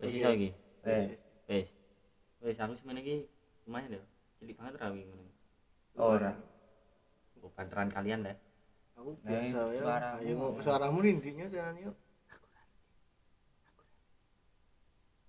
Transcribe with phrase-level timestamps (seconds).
[0.00, 0.50] Wis iso iki.
[0.82, 1.04] Wes.
[1.46, 1.66] Wis.
[2.40, 3.16] Wis aku semene iki
[3.68, 4.02] lumayan lho.
[4.40, 5.32] Cilik banget ra wingi ngono.
[6.00, 6.32] Ora.
[7.36, 8.36] Kok panteran kalian deh.
[8.96, 9.80] Aku Nah, biasa ya.
[9.80, 10.18] suaramu.
[10.20, 11.96] Ayo ngomong suaramu rindinya jangan yuk.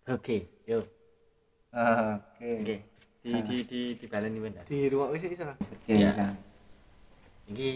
[0.09, 0.81] Oke, yo.
[1.71, 2.49] Oke.
[2.59, 2.75] Oke.
[3.21, 4.65] Di di di di baleni dah.
[4.65, 5.53] Di rumah wis sana.
[5.55, 5.93] Oke.
[5.93, 6.11] Ya.
[6.11, 6.35] Kang.
[7.47, 7.69] Iki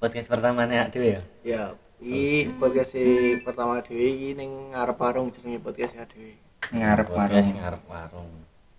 [0.00, 1.22] podcast pertama nek dhewe ya.
[1.44, 1.62] Ya,
[2.00, 6.32] iki podcast si pertama dhewe iki ning ngarep warung jenenge podcast ya dhewe.
[6.72, 7.48] Ngarep warung.
[7.60, 8.30] ngarep warung.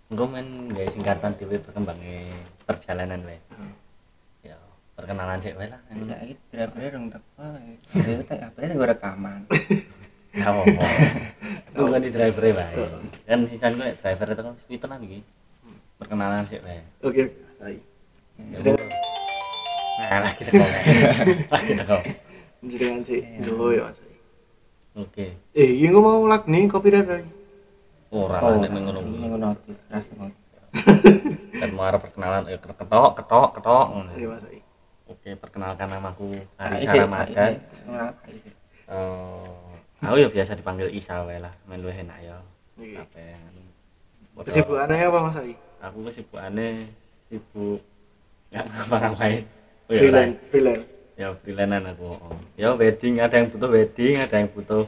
[0.10, 2.34] Engko men gawe singkatan dhewe perkembange
[2.66, 3.40] perjalanan wae.
[4.42, 4.58] Ya,
[4.98, 5.82] perkenalan sik wae lah.
[5.94, 7.46] Enggak iki driver dong teko.
[7.94, 9.42] Itu tak apa gue rekaman.
[10.32, 10.64] Ya apa.
[11.78, 12.76] Aku kan di driver wae.
[13.30, 15.20] Kan sisan gue driver itu kan pitonan iki.
[16.02, 16.82] Perkenalan sik wae.
[17.06, 17.30] Oke,
[17.62, 17.78] sai.
[18.66, 18.74] Ya,
[20.02, 20.66] Nah, lah kita kok.
[21.54, 22.02] Lah kita kok.
[22.62, 23.22] Jenengan sih.
[23.26, 23.46] Iya.
[23.50, 23.86] Yo yo.
[23.90, 24.14] sai.
[24.94, 25.26] Oke.
[25.58, 27.32] Eh, iki ngomong lag nih copyright lagi.
[28.12, 29.18] Ora Oh, lah nek ngono kuwi.
[29.18, 29.50] Ngono ngono.
[31.58, 34.12] Dan mau arep perkenalan eh ketok ketok ketok ngono.
[34.14, 34.46] Iya, Mas.
[35.12, 36.98] Oke, perkenalkan namaku Ah, Ari isi.
[37.02, 38.50] Ngapa isi?
[38.92, 42.38] Eh, aku ya biasa dipanggil Isa wae lah, men luwih enak ya.
[42.76, 42.96] Iki.
[43.00, 43.38] Apa ya?
[44.42, 45.54] Kesibukannya apa Mas Ai?
[45.82, 46.92] Aku kesibukane
[47.28, 47.80] sibuk
[48.52, 49.44] nggak ngapa-ngapain.
[49.88, 50.86] Oh, ya, Freelance, freelance.
[51.20, 52.16] Ya freelance aku
[52.56, 54.84] ya wedding ada yang butuh wedding ada yang butuh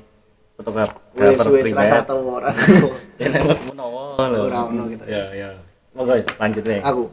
[0.53, 2.51] fotografer wes pribadi rasa tau ora.
[3.21, 5.03] ya nek menawa lho Ora ono gitu.
[5.09, 5.49] ya ya
[5.97, 7.03] monggo lanjut nih Aku.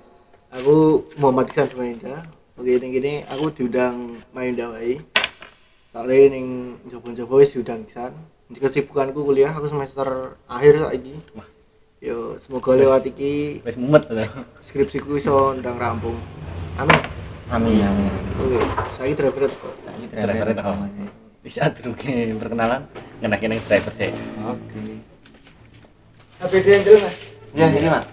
[0.51, 2.27] Aku Muhammad Iksan Dumainda.
[2.59, 4.99] Oke, ini gini aku diundang main wae.
[5.95, 8.11] Soalnya ning jopo-jopo wis diundang Iksan.
[8.51, 10.91] Di kesibukanku kuliah aku semester akhir.
[11.39, 11.47] Wah.
[12.03, 14.11] Yo, semoga lewat iki wis mumet
[14.67, 16.19] skripsiku iso ndang rampung.
[16.75, 17.10] Amin.
[17.51, 18.13] Amin amin.
[18.39, 18.59] Oke,
[18.95, 19.75] saya driver kok.
[19.83, 20.71] Saiki Driver teko.
[20.79, 20.93] Mas.
[21.41, 21.97] bisa dulu
[22.37, 22.85] perkenalan
[23.25, 24.13] ngenakin yang driver sih
[24.45, 24.83] Oke.
[26.41, 27.15] Tapi dia yang jelas.
[27.51, 28.05] Ya sini, Mak.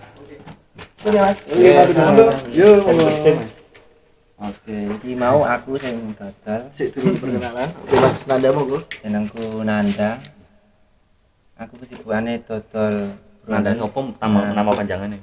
[1.06, 1.38] Oke, Mas.
[1.38, 2.26] Oke, Iya, dulu.
[2.50, 2.70] Yo,
[4.38, 7.70] Oke, iki mau aku sing dodol Sik dulu perkenalan.
[7.86, 8.80] Oke, Mas Nanda monggo.
[9.02, 10.18] jenengku Nanda.
[11.62, 15.20] Aku kesibukane dodol Nanda sopo nama Nah, nama panjangannya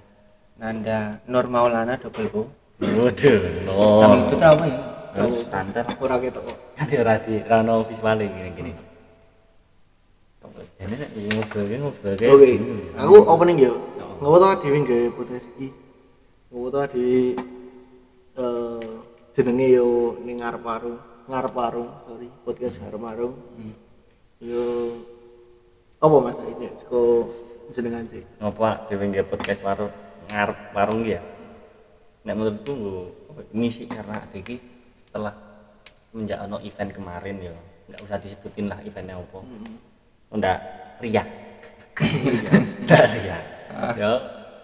[0.59, 2.43] Nanda Nur Maulana double O.
[2.81, 4.77] waduh no Sama itu tau apa ya?
[5.15, 6.57] Oh, standar Ora ketok kok.
[6.75, 8.73] kan di radi rano visualnya gini gini
[10.75, 12.83] jadi nek ngobrol ki ngobrol ki Oke, gini.
[12.99, 13.73] aku opening yo.
[14.19, 15.69] Ngopo to dhewe gawe podcast iki?
[16.51, 17.21] Ngopo to dhewe
[18.35, 18.89] eh
[19.33, 19.87] jenenge yo
[20.21, 23.35] ning ngarep warung, ngarep warung, sorry, podcast ngarep warung.
[24.43, 24.63] Yo
[25.97, 27.33] apa Mas ini seko
[27.73, 28.21] jenengan sih?
[28.43, 29.93] ngopo dhewe nggih podcast warung
[30.29, 31.23] ngarep warung ki ya
[32.25, 32.75] nek menurutku
[33.53, 34.57] ngisi karena iki
[35.09, 35.35] setelah
[36.17, 37.55] menjak ono event kemarin ya
[37.85, 39.39] nggak usah disebutin lah eventnya apa.
[40.33, 40.59] Oh, ndak
[41.05, 41.29] riak.
[42.89, 43.45] Ndak riak.
[43.75, 44.07] Ya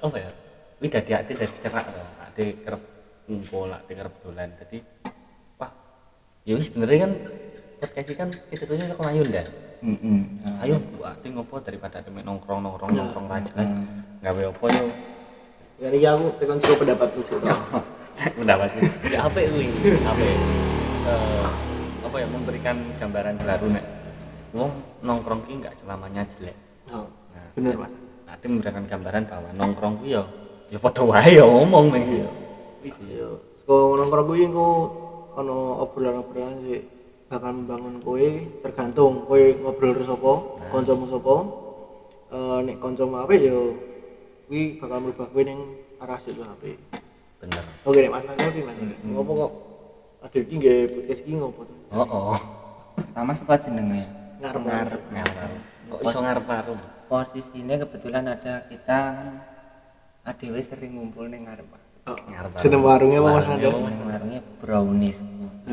[0.06, 0.30] apa ya?
[0.78, 2.02] Wih dadi ati dadi cerak to.
[2.22, 2.82] Ati kerep
[3.26, 4.48] ngumpul ati kerep dolan.
[4.54, 4.78] Jadi
[5.58, 5.70] wah
[6.46, 7.12] ya wis sebenarnya kan
[7.82, 9.42] podcast kan itu tuh sekolah Ayunda
[9.80, 10.22] Heeh.
[10.60, 13.70] ayo bu ati ngopo daripada ati mek nongkrong nongkrong nongkrong ra jelas.
[14.22, 14.66] Gawe apa
[15.80, 17.40] Dari aku tekan seko pendapatku sih.
[18.36, 18.68] mendapat
[19.08, 19.72] ya apa kuwi
[20.04, 20.36] apa ya?
[21.08, 21.46] Eh,
[22.04, 23.84] apa ya memberikan gambaran baru nek
[24.52, 24.70] wong
[25.00, 26.52] nongkrong ki nggak selamanya jelek
[26.92, 27.88] Oh, nah bener Mas.
[28.28, 30.28] nanti memberikan gambaran bahwa nongkrong ku ya
[30.68, 32.30] ya padha wae ya ngomong nih ya
[32.84, 34.68] wis ya Yo, seko nongkrong kuwi engko
[35.40, 36.84] ana obrolan-obrolan sih
[37.32, 38.28] bakal membangun kowe
[38.68, 40.32] tergantung kowe ngobrol terus sapa,
[40.74, 41.34] kancamu sapa.
[42.36, 43.78] Eh nek kancamu apik yo
[44.50, 45.60] kuwi bakal merubah kowe ning
[45.96, 46.74] arah situ apik.
[47.38, 48.76] bener Oke nek Mas Nanda ki Mas.
[49.00, 49.52] Ngopo kok
[50.20, 51.76] ada iki nggih podcast iki ngopo tuh?
[51.88, 52.40] oh oh
[52.92, 54.02] Pertama suka jenenge.
[54.40, 55.00] Ngarep Ngarep.
[55.06, 55.38] ngarep
[55.86, 58.98] kok iso ngarep warung Posisinya kebetulan ada kita
[60.22, 61.66] ADW sering ngumpul ning ngarep.
[62.04, 63.54] Oh, ngarep jeneng warungnya apa Mas apa?
[63.56, 65.18] Ning warungnya brownies.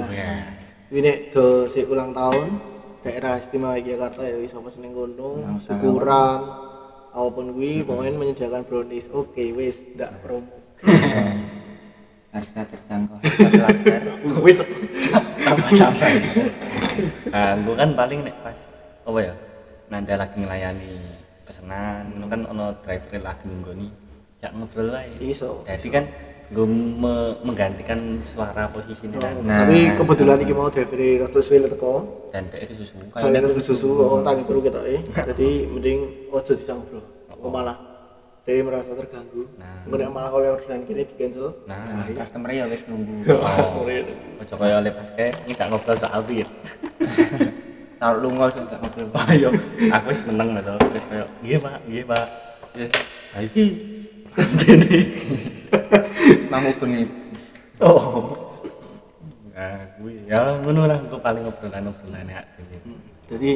[0.08, 0.54] ya
[0.88, 2.62] Ini do si ulang tahun
[3.02, 5.66] daerah istimewa Yogyakarta ya iso pesen ning kono, Ulang tahun.
[5.66, 6.40] syukuran
[7.18, 10.54] apa pun kuwi pokoknya menyediakan brownies oke wis ndak promo.
[12.38, 14.02] Harga terjangkau pelajar
[14.46, 14.62] wis.
[15.42, 16.10] Tambah-tambah.
[17.34, 18.58] Nah gue kan paling nek pas
[19.08, 19.34] apa ya
[19.90, 20.94] nanda lagi ngelayani
[21.48, 23.88] pesanan itu kan ono driver lagi nunggoni
[24.38, 25.10] jak ngobrol wae.
[25.18, 25.66] Iso.
[25.66, 26.06] Jadi kan
[26.48, 28.00] gue me- menggantikan
[28.30, 29.68] suara posisi ini kan Nah.
[29.68, 31.94] tapi kebetulan iki mau driver rada suwe teko.
[32.32, 35.04] Dan dia itu susu saya kan susu oh tangi turu kita eh.
[35.30, 36.00] Jadi mending
[36.30, 37.04] ojo disang bro.
[37.28, 37.76] Kok malah.
[38.42, 39.44] Dia merasa terganggu.
[39.60, 39.84] Nah.
[39.84, 43.28] Nggak malah oleh orderan kini di cancel nah customer ya wis nunggu.
[43.28, 43.84] Oh
[44.40, 46.48] ojo kaya oleh pas kayak ini gak ngobrol soal duit
[48.00, 49.12] taruh lunga sing gak ngobrol.
[49.28, 49.50] Ayo
[49.90, 52.26] aku wis meneng lho terus kaya iya pak iya pak.
[52.72, 52.88] Iya.
[53.36, 53.66] Nah iki.
[54.38, 55.02] Ini
[56.52, 57.04] mau bengi
[57.84, 58.46] oh.
[59.58, 62.42] Nah gue ya ngono lah paling ngobrolan ngobrolan ya
[63.28, 63.52] jadi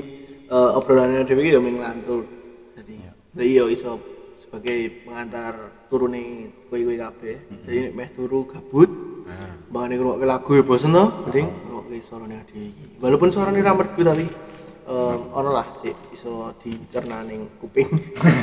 [0.52, 2.28] eh, obrolannya Dewi ya ngelantur.
[2.76, 3.64] Jadi ya.
[3.72, 4.04] iso
[4.44, 7.36] sebagai pengantar turune kue-kue kabeh.
[7.64, 8.92] Jadi nek meh turu gabut
[9.22, 12.86] nah Bangane ngrungokke lagu ya bosen to, mending ngrungokke suarane Ade iki.
[13.00, 14.26] Walaupun suarane ra merdu tapi
[14.92, 17.88] em ono lah sih iso dicerna ning kuping.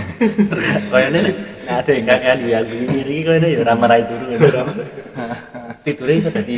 [0.90, 1.36] kayaknya nek
[1.68, 4.24] ada yang kakek di aku ngiri kayaknya ya ramah rai turu
[5.84, 6.54] tidurnya bisa jadi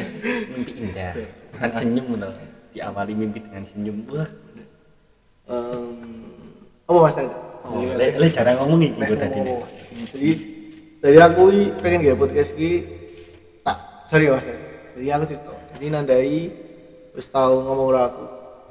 [0.54, 1.12] mimpi indah
[1.58, 2.34] kan senyum loh
[2.70, 4.30] diawali mimpi dengan senyum wah
[5.50, 5.98] Em
[6.86, 7.18] apa Mas
[7.66, 9.38] oh, le, le jarang ngomong Nek gue tadi.
[10.14, 10.30] Jadi
[11.02, 12.86] dari aku iki pengen gawe podcast iki
[13.66, 14.46] tak sorry Mas.
[14.94, 15.52] Jadi aku cerita.
[15.74, 16.38] Jadi nandai
[17.18, 18.24] wis tau ngomong ora aku.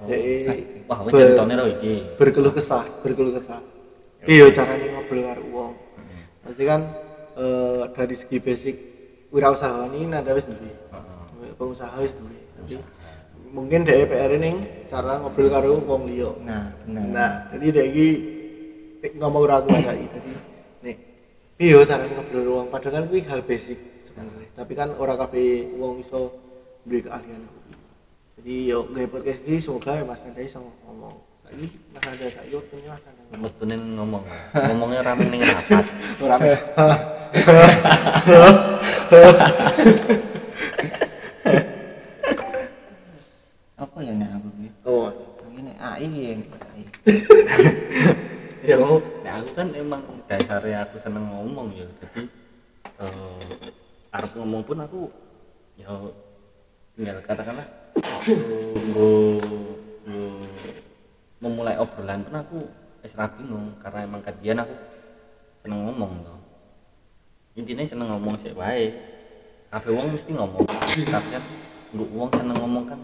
[0.08, 3.62] Jadi wah wes ceritanya loh iki berkeluh kesah, berkeluh kesah.
[4.26, 5.74] Iya caranya ngobrol karo wong.
[6.42, 6.82] Pasti kan
[7.38, 8.76] eh, dari segi basic
[9.30, 10.74] wirausaha ini nada wis duwe.
[11.56, 12.40] Pengusaha wis duwe.
[12.58, 12.76] Tapi
[13.54, 14.56] mungkin dhek PR ning
[14.90, 16.32] cara ngobrol karo wong liya.
[16.42, 18.10] nah benar Nah, jadi dhek iki
[19.06, 20.08] nek ngomong ora aku saiki.
[20.10, 20.32] Jadi
[20.82, 20.98] nek
[21.62, 23.78] iya caranya ngobrol wong padahal kan kuwi hal basic
[24.10, 24.50] sebenarnya.
[24.58, 26.34] Tapi kan ora kabeh wong iso
[26.84, 27.59] duwe keahlian.
[28.40, 31.12] Jadi yo gawe podcast iki semoga ya Mas Nanda iso ngomong.
[31.44, 34.24] Saiki Mas Nanda saiki waktunya Mas Nanda ngomong.
[34.24, 34.24] Ngomong
[34.64, 35.84] ngomongnya rame ning rapat.
[36.24, 36.40] Ora
[43.76, 45.12] apa ya nek aku iki Oh,
[45.52, 46.84] ini AI ya yang AI
[48.64, 50.00] ya oh nah aku kan emang
[50.32, 51.84] dasarnya aku seneng ngomong ya.
[51.84, 52.24] Jadi
[53.04, 55.12] eh arep ngomong pun aku
[55.76, 55.92] ya
[56.96, 57.79] tinggal katakanlah
[61.40, 62.60] memulai obrolan pun aku
[63.00, 64.76] wis ra bingung karena emang kajian aku
[65.64, 66.40] seneng ngomong tuh
[67.60, 68.96] intinya seneng ngomong sih wae.
[69.70, 71.44] Kabeh wong mesti ngomong tapi kan
[71.94, 73.00] nggo wong seneng ngomong kan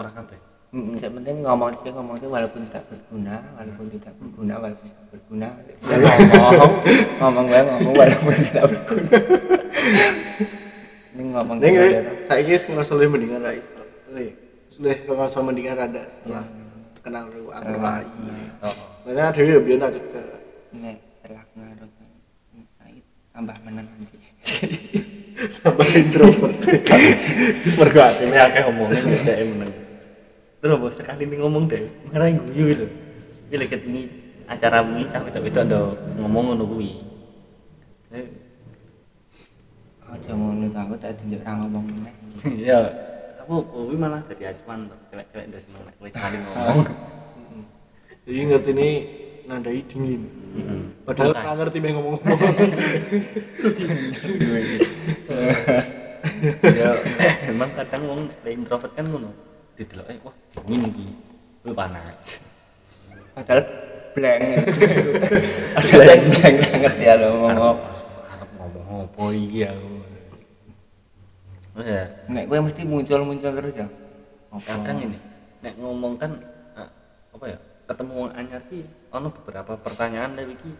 [0.00, 0.38] orang kabeh.
[0.70, 5.06] Mm, yang penting ngomong sih ngomong sih walaupun tidak berguna walaupun tidak berguna walaupun tidak
[5.12, 5.48] berguna.
[5.86, 6.72] Ya ngomong.
[7.20, 9.18] Ngomong gue ngomong walaupun tidak berguna.
[11.10, 12.14] Ini ngomong gitu ya, toh.
[12.26, 13.79] saiki wis ngerasa luwih mendingan ra iso.
[14.10, 14.32] Luwih
[14.80, 16.46] luwih ngerasa mendingan rada setelah
[17.04, 18.04] kenal lu aku AI.
[18.64, 18.76] oh.
[19.06, 20.22] Karena dhewe yo biyen juga.
[20.74, 21.90] Nek telah ngaruh
[22.74, 24.16] saya tambah menang nanti.
[25.64, 26.60] Tambah introvert.
[27.80, 29.72] mergo atine akeh omongnya dhek meneng
[30.60, 31.80] terus bos sekali nih ngomong deh
[32.12, 32.88] ngerai guyu lho.
[33.48, 34.00] Iki lek ini
[34.44, 35.80] acara ini cah wedok wedok ndo
[36.20, 36.90] ngomong ngono kuwi.
[38.12, 38.28] Eh,
[40.04, 42.14] aja ngono tau tak ra ngomong meneh.
[42.68, 42.80] Ya
[43.50, 46.86] aku kuwi malah jadi acuan tuh cewek-cewek ndak seneng nek wis sekali ngomong.
[48.30, 49.10] Jadi ngerti ini
[49.50, 50.22] nandai dingin.
[50.54, 50.86] Heeh.
[51.02, 52.30] Padahal nggak ngerti main ngomong-ngomong.
[56.78, 56.94] ya
[57.50, 59.34] emang kadang wong introvert kan ngono.
[59.74, 61.10] Didelok eh wah dingin iki.
[61.66, 62.38] Kuwi panas.
[63.34, 63.66] Padahal
[64.14, 64.62] blank.
[65.90, 67.82] Blank blank nggak ngerti ya lo ngomong.
[68.60, 70.09] ngomong apa iki aku
[71.80, 73.88] Terus ya nek gue mesti muncul muncul terus ya
[74.52, 74.68] apa?
[74.68, 75.18] Kadang ini
[75.64, 76.36] nek ngomong kan
[76.76, 76.92] ah,
[77.32, 77.58] apa ya
[77.88, 80.76] ketemu anyar ki ono beberapa pertanyaan dari ki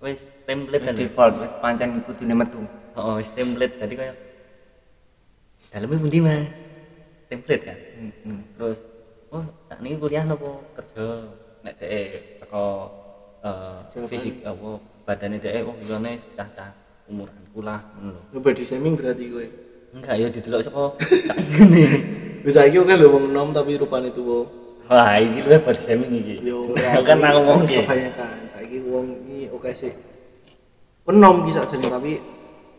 [0.00, 0.16] wis
[0.48, 2.64] template wis kan default wis pancen kudune metu.
[2.96, 4.16] Oh wis template jadi kayak
[5.76, 6.48] dalamnya pundi mas?
[7.28, 7.76] Template kan?
[7.76, 8.38] Heeh.
[8.56, 8.78] terus
[9.28, 10.64] oh tak ini kuliah nopo?
[10.72, 11.20] Kerja.
[11.68, 12.64] Nek dek teko
[13.44, 14.08] eh, Jawaban.
[14.08, 14.68] fisik apa
[15.04, 16.72] badannya dek oh iya cah-cah
[17.12, 18.22] umuran kula ngono lho.
[18.32, 19.63] Lu body shaming berarti gue.
[19.94, 20.84] Enggak ya didelok saka
[21.30, 21.86] tak ngene
[22.44, 24.44] Bisa iki kan lu wong nom tapi rupane tuwa.
[24.84, 26.34] wah iki luwih body shaming iki.
[26.44, 28.36] Yo kan aku ngomong ki Kebanyakan.
[28.52, 29.96] Saiki wong iki oke sih.
[31.08, 32.20] Penom ki sakjane tapi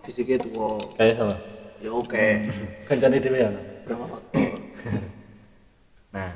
[0.06, 0.78] fisiknya tuwa.
[1.02, 1.36] kayak sama?
[1.82, 2.26] Ya oke.
[2.88, 3.50] kancane dhewe ya
[3.90, 4.54] Berapa faktor?
[6.14, 6.30] nah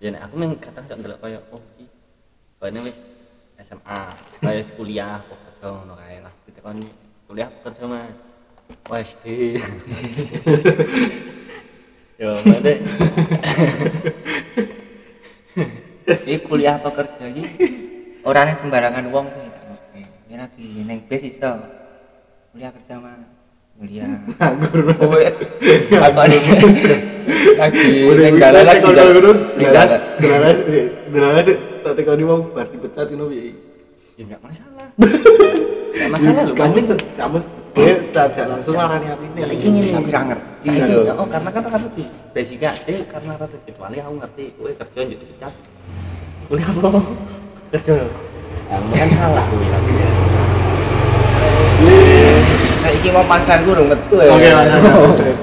[0.00, 1.84] ya nek aku memang kadang sak ndelok kaya oh iki.
[2.56, 2.96] Kayaknya wis
[3.68, 4.00] SMA
[4.48, 6.32] wis kuliah kok kerja ngono kae lah.
[6.48, 6.88] Ditekoni
[7.28, 8.16] kuliah kerja mas
[8.90, 9.24] oh SD
[12.22, 12.74] yo mate
[16.02, 17.44] Iki kuliah apa kerja iki
[18.26, 20.02] ora nek sembarangan wong sih tak ngerti.
[20.02, 21.52] Ini lagi ning bis iso.
[22.50, 23.22] Kuliah kerja mah.
[23.78, 24.10] Kuliah.
[24.26, 25.22] nganggur Kowe
[25.94, 26.54] takon iki.
[27.54, 27.86] Lagi
[28.18, 28.82] ning dalan lagi.
[29.62, 30.56] jelas dalan.
[31.06, 33.52] jelas sih tak tekoni wong bar dipecat ngono piye
[34.14, 36.78] ya enggak masalah enggak masalah lho kamu
[37.18, 37.38] kamu
[37.72, 40.44] dia tidak langsung ngarani atine saiki ngene Tapi ngerti.
[40.62, 41.12] Saiki, Gitu.
[41.12, 44.44] oh karena kan rata di basicnya eh karena rata kecuali aku ngerti.
[44.54, 45.52] Kowe kerja dipecat.
[46.46, 47.00] Kuliah apa?
[47.72, 47.92] Kerja
[48.72, 49.44] nah kan salah.
[49.52, 49.78] Ya
[52.82, 54.30] Nah, iki mau pansan guru ngetu ya.
[54.30, 54.64] oke lah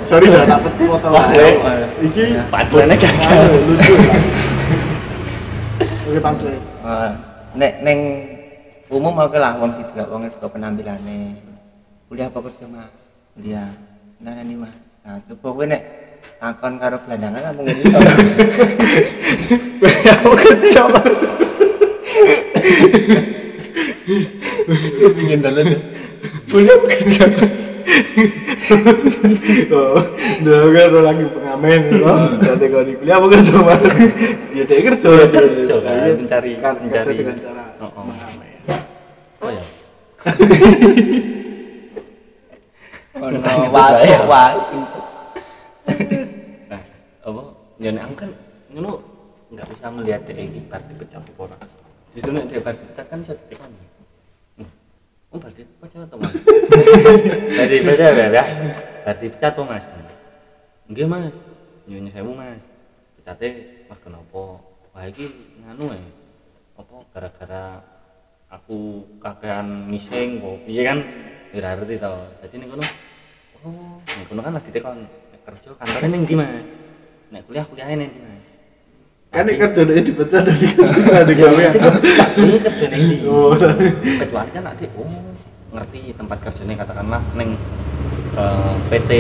[0.04, 1.52] sorry dah tak peti foto Wah, wae.
[1.56, 1.88] iya.
[2.04, 3.32] iki Padahal gagal.
[3.32, 3.94] Aduh, lucu.
[3.96, 4.22] Lah.
[6.04, 6.52] oke pantre
[6.84, 7.12] Ah,
[7.56, 8.00] nek neng
[8.92, 9.56] umum oke lah.
[9.56, 11.40] Wong tidak wong suka penampilane
[12.10, 12.90] kuliah apa kerja mah
[13.34, 13.70] kuliah.
[14.20, 15.82] Nah ini mah nah coba kowe nek
[16.38, 17.80] takon karo gelandangan kamu ngene.
[17.80, 18.00] Iso
[20.12, 21.20] aku kerja mas
[25.16, 25.66] ingin dalan
[26.50, 27.62] kuliah apa kerja mas
[29.72, 30.02] oh
[30.70, 33.82] kan lagi pengamen lo jadi kalau di kuliah apa kerja mas
[34.52, 37.16] ya dia kerja Dia kerja, kan, Iya, mencari- kan kerja mencari.
[37.16, 38.12] dengan cara Oh, oh.
[39.40, 39.64] oh ya
[43.20, 43.68] ono saya.
[44.24, 44.80] wae
[46.70, 46.82] nah
[47.26, 47.42] apa?
[47.80, 48.32] Ya nek aku kan
[48.72, 48.92] ngono
[49.50, 51.58] nggak bisa melihat dia ini bar dipecat apa ora.
[52.14, 53.72] Justru nek dia bar dipecat kan bisa ditekan.
[55.30, 56.34] Oh bar dipecat atau mas?
[57.58, 58.28] Bar dipecat ya?
[58.30, 58.44] Ya
[59.06, 59.86] bar dipecat apa mas?
[60.90, 61.36] Enggak mas.
[61.90, 62.62] Nyunyun sewu mas.
[63.20, 63.50] Pecatnya
[63.90, 64.42] mas kenapa
[64.90, 65.30] wah iki
[65.66, 66.02] nganu ya
[66.80, 67.66] apa gara-gara
[68.50, 70.58] aku kakean ngising kok.
[70.66, 71.00] Piye kan?
[71.50, 72.14] Ora ngerti to.
[72.42, 72.86] Dadi ning kono
[73.66, 74.00] oh.
[74.04, 76.52] Ning kono kan lagi tekon nek kerja kantornya ning ndi mas
[77.30, 78.42] nek kuliah kuliahnya ning ndi mas
[79.30, 81.62] kan ini kerja dia dipecat dari kerja di gawe.
[81.62, 81.72] ya
[82.42, 83.54] ini kerja ndi oh.
[84.26, 85.14] Kecuali kan ada oh
[85.70, 87.54] ngerti tempat kerjanya katakanlah neng
[88.34, 89.12] eh, PT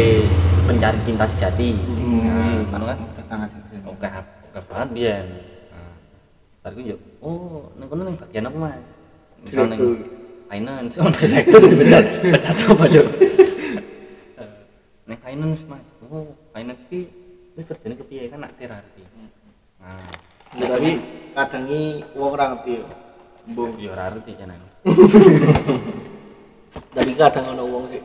[0.65, 1.77] pencari cinta sejati.
[2.25, 2.97] Nah, kan?
[2.97, 3.49] Kan banget.
[3.85, 4.07] Oke
[4.49, 5.21] oke banget biar
[5.69, 5.93] nah,
[6.65, 8.81] baru gue yuk oh neng kono neng bagian apa mas?
[9.45, 9.81] Misal neng
[10.49, 12.85] finance oh direktur dipecat pecat apa
[15.09, 15.81] neng finance mas.
[16.05, 17.09] Oh finance ki
[17.57, 19.01] ini kerjanya kepiye kan nak terapi
[19.81, 20.13] nah.
[20.53, 20.91] Ya, tapi
[21.33, 21.81] kadang ini
[22.13, 22.85] uang orang ngerti ya
[23.49, 24.49] bung yo ora ngerti kan
[26.95, 28.01] tapi kadang ono uang sih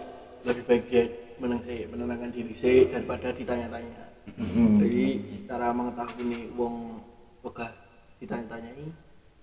[0.49, 1.03] lebih baik dia
[1.37, 4.05] meneng sih menenangkan diri sih daripada ditanya-tanya.
[4.81, 5.05] Jadi
[5.45, 7.05] cara mengetahui ini uang
[7.45, 7.73] wegah
[8.21, 8.89] ditanya-tanyai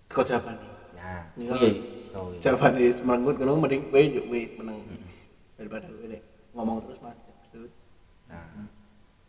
[0.09, 0.57] kau jawaban?
[0.57, 1.53] Nih nah Iya.
[1.57, 2.39] iya iya.
[2.41, 4.77] jawaban nih semanggut kalau mending gue yuk gue meneng.
[5.57, 6.21] Daripada gue
[6.53, 7.17] ngomong terus mas
[8.31, 8.45] nah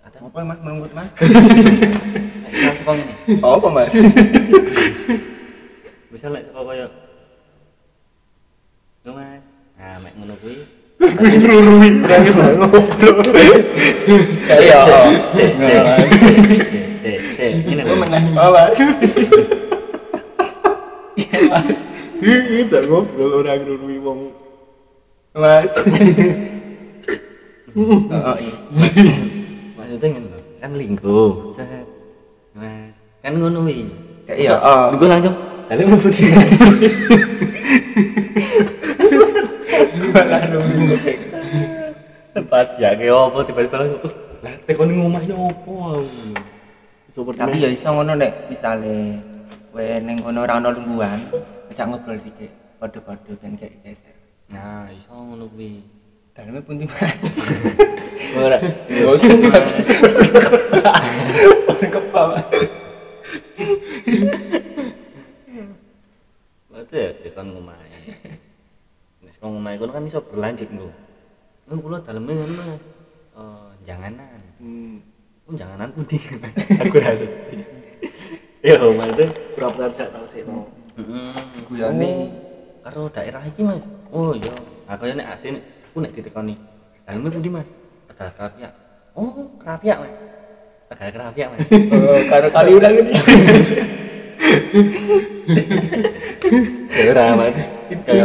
[0.07, 1.11] ada Apa mas menunggut mas?
[1.11, 3.91] nek iso saka ngene Apa mas?
[6.09, 6.87] misal nek saka kaya
[9.03, 9.43] Lho Mas.
[9.75, 10.55] Nah, mek ngono kuwi.
[11.43, 13.19] rurui orang itu ngobrol
[14.47, 14.81] Iya.
[15.35, 15.83] Sik, sik.
[16.23, 16.63] Sik,
[17.03, 17.53] sik, sik.
[17.67, 17.95] Ngene lho.
[18.39, 18.79] Oh mas.
[22.23, 24.21] ini bisa ngobrol orang rurui wong
[25.35, 25.67] Mas.
[29.77, 30.39] Maksudnya lho.
[30.61, 31.53] Kan linggo.
[31.57, 31.87] Set.
[32.53, 32.93] Mas.
[33.25, 33.65] Kan ngono.
[34.29, 34.55] Kayak iya.
[34.61, 34.93] Oh.
[34.93, 35.37] Linggo langsung.
[35.73, 36.29] Mau putih.
[42.33, 44.01] Tempat ya kayak apa tiba-tiba langsung.
[44.05, 46.03] "Uh, Lah tekon ngomah yo opo.
[47.13, 49.21] super Tapi ya iso ngono nek misale
[49.69, 51.21] kowe ning kono ora ono lungguhan,
[51.71, 52.51] ajak ngobrol sithik.
[52.81, 54.17] Padha-padha ben kayak geser.
[54.51, 56.02] Nah, iso ngono kuwi.
[56.33, 57.17] Daleme pundi mas?
[58.33, 58.57] Ora.
[59.21, 59.59] Cuma.
[61.77, 62.47] Kepala mas.
[66.73, 68.01] Berarti ya tekan ngomahe.
[69.21, 70.89] Nek kok ngomahe kono kan iso berlanjut nggo.
[71.69, 72.83] Oh, kula daleme ngono Mas.
[73.33, 74.41] Eh, janganan.
[74.61, 74.97] hmm.
[75.49, 76.17] Oh, janganan pundi.
[76.81, 77.57] Aku ora ngerti.
[78.63, 79.27] Ya, maksudnya
[79.59, 81.35] berapa tidak tahu sih no Heeh.
[81.69, 82.13] Guyone.
[82.83, 83.83] Karo daerah iki, Mas.
[84.15, 84.55] Oh, iya.
[84.87, 86.57] Nah, kaya nek ade nek aku nek ditekoni.
[87.05, 87.69] Daleme pundi, Mas?
[88.09, 88.73] Tegal Kerapiak.
[89.13, 89.29] Oh,
[89.61, 90.13] Kerapiak, Mas.
[90.89, 91.69] Tegal Kerapiak, Mas.
[91.93, 93.13] Oh, karo kali ulang ini.
[96.97, 97.57] Ya ora, Mas.
[98.09, 98.25] Kayak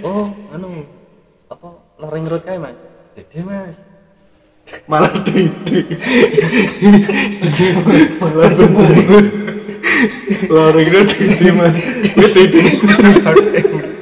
[0.00, 0.88] oh, anu
[1.52, 1.68] apa
[2.00, 2.72] loreng road kae, Mas.
[3.12, 3.76] Dede, Mas.
[4.90, 5.46] malah dede
[8.18, 9.46] malah dede
[10.50, 11.76] Loro kira dede mas.
[12.34, 12.62] Dede.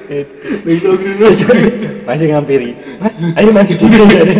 [0.65, 1.47] Mikro kira aja.
[2.05, 2.71] masih ngampiri
[3.01, 4.37] mas ayo mas dede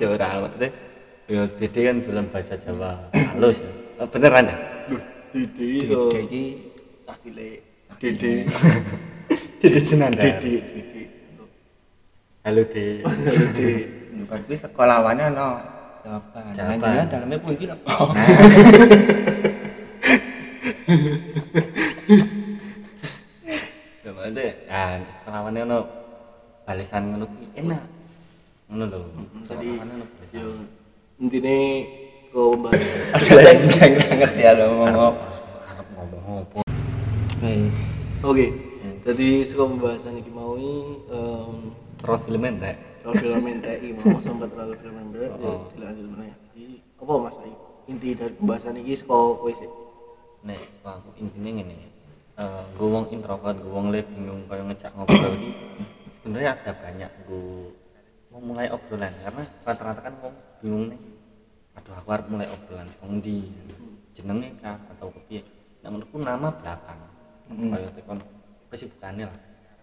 [0.00, 0.72] ya ora deh
[1.28, 4.56] ya dede kan dalam bahasa Jawa halus ya Oh, beneran ya
[5.34, 6.14] dede iso.
[6.14, 6.42] Dede iki
[7.02, 7.58] Tak cilik.
[7.98, 8.32] Dede.
[9.60, 10.62] dede senanda Dede.
[10.62, 11.02] Dede.
[12.46, 13.70] halo de Dede.
[14.22, 15.48] bukan kuwi sekolahannya no
[16.06, 16.54] jawaban.
[16.54, 16.78] Jawaban.
[16.78, 17.10] Jawaban.
[17.10, 17.54] Dalamnya pun
[24.28, 24.46] ada?
[24.68, 25.78] Ah sekolahannya no
[26.68, 27.82] balesan ngono enak.
[28.68, 29.00] Ngono lho.
[29.48, 29.68] Jadi
[30.36, 30.46] yo
[31.18, 31.56] intine
[32.28, 32.72] kok mbak.
[33.24, 35.14] Saya nggak ngerti ya lo ngomong.
[35.96, 36.42] ngomong
[37.42, 37.78] Wis.
[38.22, 38.46] Oke.
[39.08, 42.76] Jadi saka pembahasan iki mau em terus filmen rek
[43.16, 45.64] film NTI mau sempat terlalu film berat ya Oh.
[45.72, 46.36] dilanjut mana ya
[46.98, 47.36] apa mas?
[47.88, 49.70] Inti dari pembahasan ini saka kowe sih
[50.44, 51.76] nek aku intinya ngene
[52.38, 55.34] eh gue wong introvert gue wong le bingung kaya ngejak ngobrol.
[55.34, 55.50] Iki
[56.22, 57.74] sebenarnya ada banyak gue
[58.30, 61.00] mau mulai obrolan karena rata-rata kan wong bingung nih.
[61.74, 63.50] Aduh aku harus mulai obrolan wong di
[64.14, 64.78] jenenge kah?
[64.94, 65.42] Atau kepiye
[65.82, 67.00] nah menurutku nama belakang.
[67.48, 67.72] Mm.
[67.74, 68.18] kaya tekon
[68.70, 69.38] kesibukannya lah.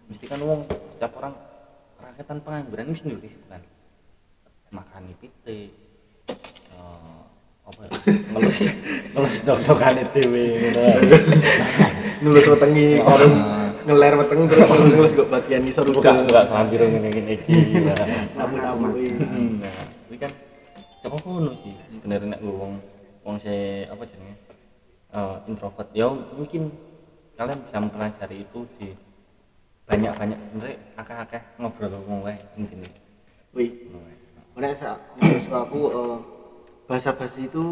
[0.08, 0.64] Mesti kan wong
[0.96, 1.34] setiap orang
[2.00, 3.62] rakyatan pengangguran mesti dulu kesibukan.
[4.72, 5.60] Makan pite
[6.72, 7.20] eh,
[7.68, 7.92] apa ya?
[8.32, 8.58] Ngelus
[9.12, 10.84] ngelus dok-dokane dhewe ngono
[12.26, 13.06] nulus wetengi Oh.
[13.06, 13.26] karo
[13.86, 17.54] ngeler weteng terus nulus nulus kok bagian isor buka udah buka kelampir ngene-ngene iki
[18.34, 20.32] namu-namu Hmm, nah ini kan
[21.06, 21.74] coba kono sih?
[21.94, 22.82] Sebenarnya nek wong
[23.22, 24.36] wong se apa jenenge?
[25.14, 25.90] Eh, introvert.
[25.94, 26.74] Ya mungkin
[27.38, 28.90] kalian bisa mempelajari itu di
[29.86, 32.90] banyak-banyak sebenarnya akeh-akeh ngobrol wong wae intine
[33.54, 33.70] wih.
[33.86, 34.16] Ngono wae.
[34.58, 36.18] Ora sa menurut aku eh,
[36.90, 37.64] bahasa basi itu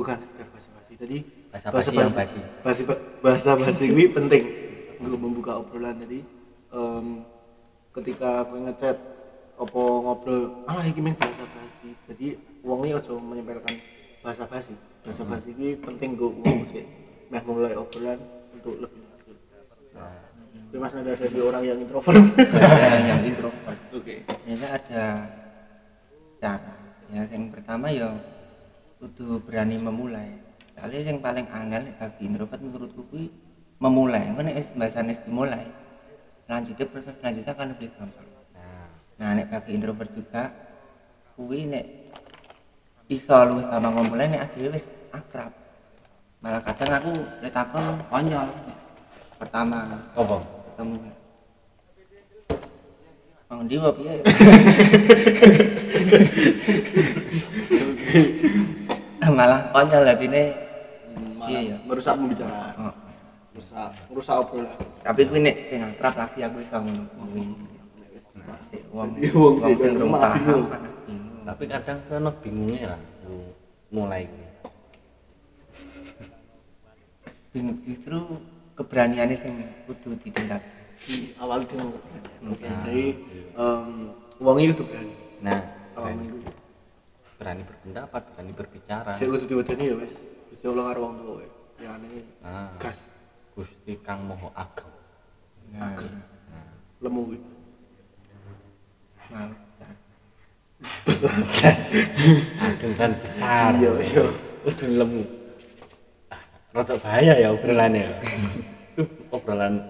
[0.00, 1.18] bukan sekedar bahasa basi jadi
[1.52, 2.38] Bahasa basi basi.
[2.64, 2.82] basi.
[3.20, 4.44] Bahasa basi ini penting.
[4.96, 6.24] Untuk membuka obrolan jadi
[6.72, 7.28] em,
[7.92, 8.96] ketika aku ngechat
[9.60, 11.92] apa ngobrol ah iki main bahasa basi.
[12.08, 12.26] Jadi
[12.64, 13.76] uangnya aja menyempelkan
[14.24, 14.72] bahasa basi.
[15.04, 16.88] Bahasa basi ini penting gue uang sih
[17.28, 18.16] meh mulai obrolan
[18.56, 19.36] untuk lebih lanjut.
[19.92, 20.20] Nah,
[20.72, 22.16] tapi mas ada dari orang yang introvert.
[23.12, 23.78] Yang introvert.
[23.92, 24.14] oke.
[24.24, 25.04] Ternyata ada
[26.40, 26.74] cara.
[27.12, 28.08] Ya, yang pertama ya
[28.96, 30.51] kudu berani memulai.
[30.72, 33.28] Soalnya yang paling angel bagi introvert menurutku kuwi
[33.82, 34.32] memulai.
[34.32, 35.66] Wis bahasane wis dimulai,
[36.48, 38.28] selanjutnya proses selanjutnya akan lebih gampang.
[38.56, 38.88] nah
[39.20, 40.48] Nah, nek bagi introvert juga
[41.36, 41.86] kuwi nek
[43.12, 45.52] iso luwih gampang memulai nek adewe wis akrab.
[46.42, 47.12] Malah kadang aku
[47.44, 48.48] lek takon konyol.
[49.36, 50.36] Pertama apa
[50.72, 50.96] ketemu
[53.52, 54.14] Bang Dewa piye?
[59.30, 60.42] Malah konyol latine.
[61.42, 61.76] Iya, iya.
[61.84, 62.94] merusak pembicaraan Oh.
[63.52, 65.56] merusak merusak obrolan Tapi kuwi nek
[65.98, 67.42] akrab lagi aku iso ngono kuwi.
[68.38, 70.80] Nah, sik wong Jadi wong wong sing malah belum paham malah
[71.42, 73.50] tapi kadang kan bingungnya lah lu
[73.90, 74.24] mulai.
[77.50, 78.18] Bingung justru
[78.78, 79.52] keberaniannya sing
[79.90, 80.62] kudu ditingkat.
[81.02, 81.90] di awal dengan
[82.46, 82.62] Oke.
[82.62, 83.06] jadi
[83.58, 85.58] em uangnya itu berani nah
[85.98, 86.14] awal
[87.42, 89.10] berani berpendapat berani berbicara.
[89.18, 90.14] Saya kudu diwedeni ya wes
[90.54, 91.42] bisa ulang karo wong tuwa
[91.82, 92.98] ya aneh nah gas.
[93.58, 94.88] Gusti Kang Moho Ageng.
[95.74, 95.98] Nah,
[97.02, 97.48] lemu gitu
[99.34, 99.56] malu.
[102.62, 103.74] Ageng kan besar.
[103.76, 104.24] Iya iya.
[104.62, 105.22] Udah lemu.
[106.72, 108.08] Rada bahaya ya obrolannya.
[108.96, 109.82] Duh, obrolan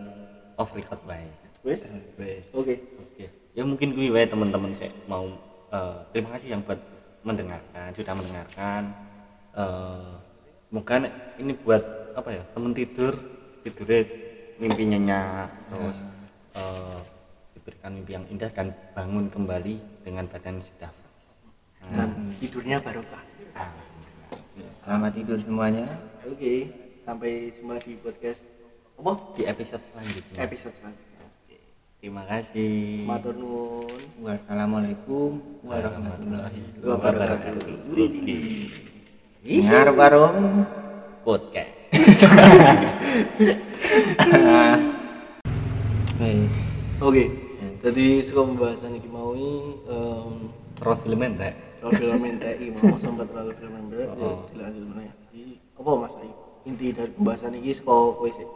[0.57, 1.81] off record baik wes
[2.19, 2.43] Wes.
[2.51, 2.75] oke.
[2.75, 3.25] Oke.
[3.55, 5.31] Ya mungkin gue wae teman-teman saya mau
[5.71, 6.81] eh, terima kasih yang buat
[7.23, 8.83] mendengarkan, sudah mendengarkan.
[9.53, 10.11] Eh,
[10.67, 11.83] semoga nek ini buat
[12.13, 13.13] apa ya temen tidur
[13.61, 14.01] tidurnya
[14.57, 15.97] mimpi nyenyak terus
[16.55, 16.99] eh,
[17.53, 21.93] diberikan mimpi yang indah dan bangun kembali dengan badan sudah fresh.
[21.93, 22.09] dan
[22.39, 23.21] tidurnya barokah
[23.53, 23.69] Ah,
[24.83, 25.85] Selamat tidur semuanya.
[26.25, 26.53] oke
[27.05, 28.43] sampai jumpa di podcast
[28.95, 30.37] apa di episode selanjutnya.
[30.41, 31.12] episode selanjutnya
[32.03, 33.07] Terima kasih.
[33.07, 37.63] matur nuwun Wassalamualaikum warahmatullahi wabarakatuh.
[37.95, 38.39] Oke.
[39.39, 40.67] Dengar bareng.
[41.23, 41.71] Podcast.
[46.19, 46.57] Wis.
[46.99, 47.25] oke
[47.79, 51.55] jadi saka pembahasan ini mau em Terus filmen rek.
[51.79, 54.47] kalau film NTI mau sempat terlalu film ya Oh.
[54.51, 56.15] dilanjut mana ya jadi apa mas
[56.63, 58.49] inti dari pembahasan ini saka kowe sih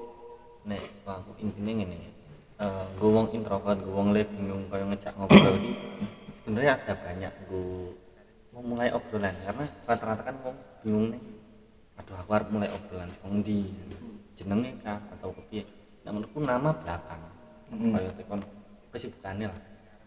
[0.64, 1.98] nek aku intinya ngene
[2.56, 5.56] eh gue wong introvert gue wong le bingung kaya ngejak ngobrol.
[5.60, 5.72] Iki
[6.40, 7.92] sebenarnya ada banyak gue
[8.56, 11.22] mau mulai obrolan karena rata-rata kan wong bingung nih.
[12.00, 13.68] Aduh aku harus mulai obrolan wong ndi?
[14.36, 15.64] Jenenge kah atau kepiye
[16.06, 17.22] nah menurutku nama belakang.
[17.66, 17.98] Mm.
[17.98, 18.40] kaya tekon
[18.94, 19.60] kesibukannya lah.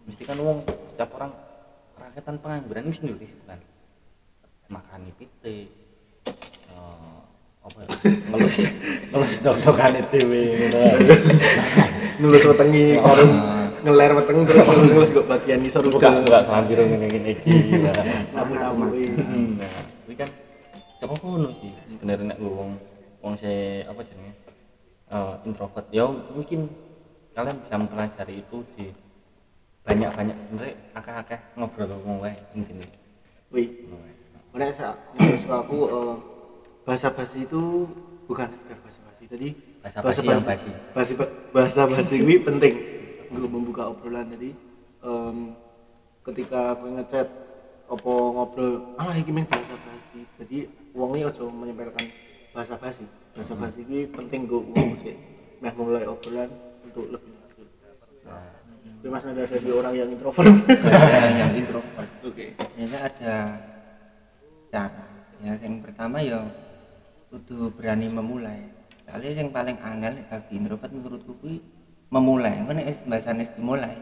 [0.08, 0.64] Mesti kan wong
[0.96, 1.32] setiap orang
[2.00, 3.60] rakyatan pengangguran mesti dulu kesibukan.
[4.74, 5.58] Makan pite
[6.72, 7.18] eh,
[7.62, 7.90] apa ya?
[8.32, 8.58] Ngelus
[9.12, 13.24] ngelus dok-dokane dhewe ngono nulus wetengi karo
[13.80, 17.52] ngeler weteng terus nulus nulus kok bagian isor buka buka kelambi ngene ngene iki.
[17.80, 17.96] Nah.
[18.36, 19.72] namu-namu Hmm, nah
[20.08, 20.30] ini kan
[21.00, 21.72] coba ngono sih?
[21.96, 22.76] Sebenarnya nek wong
[23.24, 24.34] wong se apa jenenge?
[25.10, 25.88] Eh, introvert.
[25.96, 26.68] Ya mungkin
[27.34, 28.92] kalian bisa mempelajari itu di
[29.88, 32.86] banyak-banyak sebenarnya akeh-akeh ngobrol ngomong wae intine
[33.50, 33.70] wih.
[34.50, 36.16] Karena saya, menurut aku eh,
[36.84, 37.88] bahasa basi itu
[38.28, 39.24] bukan sekedar bahasa basi.
[39.30, 39.50] Jadi
[39.80, 40.70] Bahasa basi yang basi.
[40.92, 41.14] Bahasa
[41.56, 42.74] bahasa basi ini penting
[43.32, 44.28] untuk membuka obrolan.
[44.36, 44.52] Jadi
[45.00, 45.56] em,
[46.28, 47.28] ketika aku ngechat
[47.88, 50.22] opo ngobrol, ah iki main bahasa basi.
[50.44, 50.58] Jadi
[50.92, 52.06] wong ini aja menyampaikan
[52.52, 53.06] bahasa basi.
[53.32, 55.16] Bahasa basi ini penting gue wong sih.
[55.64, 56.52] Nah mulai obrolan
[56.84, 57.68] untuk lebih lanjut.
[58.28, 58.52] Nah,
[59.00, 60.56] Tapi mas ada dari orang yang introvert.
[61.40, 62.52] yang introvert Oke.
[62.52, 63.36] ternyata ada
[64.70, 65.06] cara
[65.40, 66.44] ya yang pertama ya
[67.32, 68.79] kudu berani memulai
[69.10, 71.58] soalnya yang paling angel bagi introvert menurutku kuwi
[72.14, 72.62] memulai.
[72.62, 73.98] Kan es bahasan es dimulai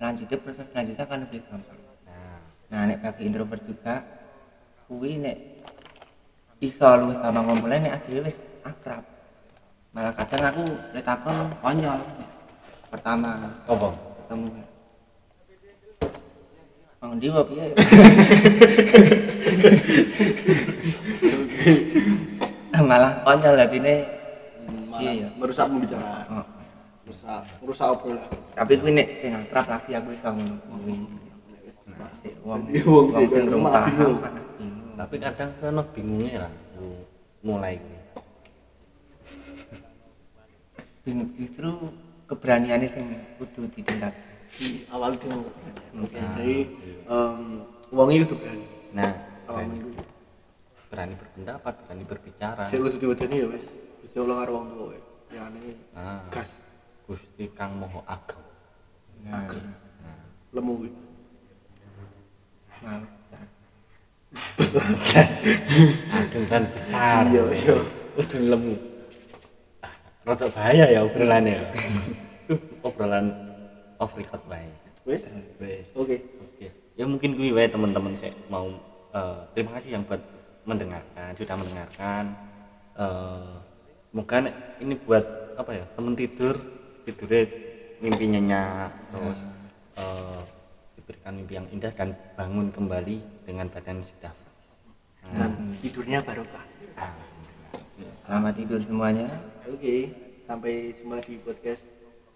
[0.00, 1.76] selanjutnya proses selanjutnya akan lebih gampang.
[2.08, 2.40] Nah.
[2.72, 4.00] Nah nek bagi introvert juga
[4.88, 5.36] kuwi nek
[6.64, 9.04] iso luwih gampang memulai nek adewe wis akrab.
[9.92, 10.64] Malah kadang aku
[10.96, 12.00] nek takon konyol.
[12.88, 13.88] Pertama apa?
[14.24, 14.46] ketemu.
[17.00, 17.76] Bang Dewa piye?
[22.80, 23.68] Malah konyol lah
[24.90, 24.98] ini.
[25.00, 25.28] Iya ya.
[25.28, 26.24] Malah merusak pembicaraan.
[26.30, 26.46] Oh.
[27.00, 28.28] Merusak, merusak obrolan.
[28.54, 30.94] Tapi kuwi nek sing akrab lagi aku iso ngono kuwi.
[31.90, 32.60] Nah, sik wong
[33.28, 34.12] sing paham
[35.00, 36.52] tapi kadang kan bingungnya lah
[37.40, 37.76] mulai
[41.00, 41.70] Bingung justru
[42.28, 43.04] keberaniannya sing
[43.40, 44.12] kudu ditingkat.
[44.50, 46.04] di awal keberanian.
[46.04, 47.14] Oke, Nah, jadi iya.
[47.16, 47.40] em
[47.88, 48.66] uangnya itu berani.
[48.92, 49.12] nah
[49.46, 49.90] Awal berani, minggu.
[50.90, 53.66] berani berpendapat berani berbicara Saya kudu diwedeni ya wis.
[54.18, 54.98] Ulang karo wong tuwa.
[55.30, 56.50] Ya aneh nah gas
[57.06, 58.42] Gusti Kang Moho Ageng
[59.22, 59.46] Nah,
[60.02, 60.18] nah
[60.50, 60.90] lemu kuwi.
[62.82, 63.06] malu.
[66.10, 67.76] Ageng kan besar Iya, iya.
[68.18, 68.74] udah lemu
[69.86, 69.92] Ah,
[70.26, 71.62] rada bahaya ya obrolannya
[72.50, 73.26] Duh, obrolan
[74.02, 74.42] off record
[75.06, 75.22] Wis.
[75.62, 75.86] Wes.
[75.94, 76.16] Oke.
[76.42, 76.66] Oke.
[76.98, 78.66] Ya mungkin gue wae teman-teman saya mau
[79.14, 80.20] eh, terima kasih yang buat
[80.66, 82.24] mendengarkan, sudah mendengarkan.
[82.98, 83.69] Eh
[84.10, 85.22] semoga nek ini buat
[85.54, 86.54] apa ya temen tidur
[87.06, 87.46] tidurnya
[88.02, 89.38] mimpi nyenyak terus
[89.96, 90.40] eh,
[90.98, 94.34] diberikan mimpi yang indah dan bangun kembali dengan badan sudah.
[95.30, 96.64] Nah, Dan tidurnya barokah.
[96.96, 97.12] ah,
[98.24, 99.28] Selamat tidur semuanya.
[99.68, 100.10] Oke,
[100.48, 101.84] sampai jumpa di podcast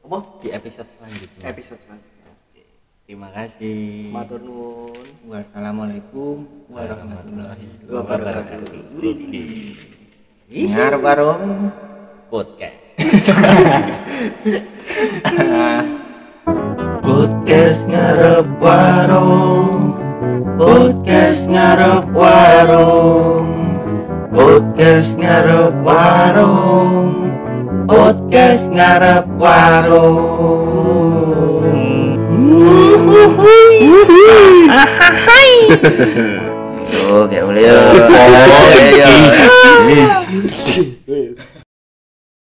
[0.05, 0.19] apa?
[0.45, 1.43] di episode selanjutnya.
[1.49, 2.29] Episode selanjutnya.
[2.29, 2.63] Oke.
[3.09, 4.13] Terima kasih.
[4.13, 5.07] Matur nuwun.
[5.27, 10.04] Wassalamualaikum warahmatullahi Wabarakatuh.
[10.55, 11.75] Ngarep warung.
[12.31, 13.27] Podcast.
[17.03, 19.99] Podcast ngarep warung
[20.55, 23.51] Podcast ngarep warung
[24.31, 27.35] Podcast ngarep warung
[27.91, 30.15] Podcast ngarep warung
[36.95, 37.51] Yo, kayak.
[37.51, 37.67] Ayo,
[41.11, 41.31] yo.